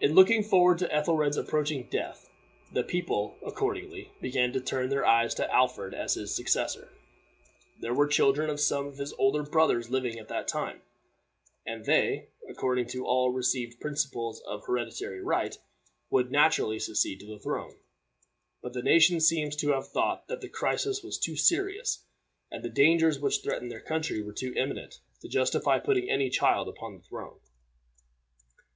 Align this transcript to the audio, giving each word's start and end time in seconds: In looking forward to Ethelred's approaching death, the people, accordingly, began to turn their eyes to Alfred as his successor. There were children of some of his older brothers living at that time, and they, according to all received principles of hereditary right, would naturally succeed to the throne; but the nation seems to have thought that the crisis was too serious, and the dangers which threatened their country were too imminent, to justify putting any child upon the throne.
In 0.00 0.12
looking 0.16 0.42
forward 0.42 0.76
to 0.80 0.92
Ethelred's 0.92 1.36
approaching 1.36 1.86
death, 1.88 2.28
the 2.72 2.82
people, 2.82 3.38
accordingly, 3.46 4.10
began 4.20 4.52
to 4.52 4.60
turn 4.60 4.88
their 4.88 5.06
eyes 5.06 5.36
to 5.36 5.48
Alfred 5.54 5.94
as 5.94 6.14
his 6.14 6.34
successor. 6.34 6.90
There 7.78 7.94
were 7.94 8.08
children 8.08 8.50
of 8.50 8.58
some 8.58 8.88
of 8.88 8.98
his 8.98 9.12
older 9.20 9.44
brothers 9.44 9.88
living 9.88 10.18
at 10.18 10.26
that 10.26 10.48
time, 10.48 10.82
and 11.64 11.84
they, 11.84 12.26
according 12.48 12.88
to 12.88 13.06
all 13.06 13.30
received 13.30 13.78
principles 13.80 14.40
of 14.48 14.64
hereditary 14.66 15.22
right, 15.22 15.56
would 16.10 16.32
naturally 16.32 16.80
succeed 16.80 17.20
to 17.20 17.26
the 17.26 17.38
throne; 17.38 17.76
but 18.62 18.72
the 18.72 18.82
nation 18.82 19.20
seems 19.20 19.54
to 19.54 19.70
have 19.70 19.86
thought 19.92 20.26
that 20.26 20.40
the 20.40 20.48
crisis 20.48 21.04
was 21.04 21.18
too 21.18 21.36
serious, 21.36 22.02
and 22.50 22.64
the 22.64 22.68
dangers 22.68 23.20
which 23.20 23.42
threatened 23.44 23.70
their 23.70 23.80
country 23.80 24.20
were 24.20 24.32
too 24.32 24.52
imminent, 24.56 24.98
to 25.20 25.28
justify 25.28 25.78
putting 25.78 26.10
any 26.10 26.30
child 26.30 26.66
upon 26.66 26.94
the 26.94 27.04
throne. 27.04 27.38